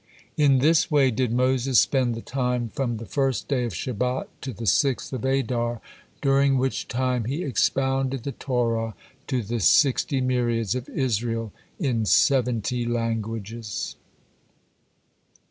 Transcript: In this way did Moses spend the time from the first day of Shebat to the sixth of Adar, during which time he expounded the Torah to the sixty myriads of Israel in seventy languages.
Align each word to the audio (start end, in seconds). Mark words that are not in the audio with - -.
In 0.35 0.57
this 0.57 0.89
way 0.89 1.11
did 1.11 1.31
Moses 1.31 1.79
spend 1.79 2.15
the 2.15 2.23
time 2.23 2.69
from 2.69 2.97
the 2.97 3.05
first 3.05 3.47
day 3.47 3.65
of 3.65 3.75
Shebat 3.75 4.29
to 4.41 4.51
the 4.51 4.65
sixth 4.65 5.13
of 5.13 5.23
Adar, 5.23 5.79
during 6.23 6.57
which 6.57 6.87
time 6.87 7.25
he 7.25 7.43
expounded 7.43 8.23
the 8.23 8.31
Torah 8.31 8.95
to 9.27 9.43
the 9.43 9.59
sixty 9.59 10.19
myriads 10.19 10.73
of 10.73 10.89
Israel 10.89 11.53
in 11.79 12.07
seventy 12.07 12.83
languages. 12.83 13.95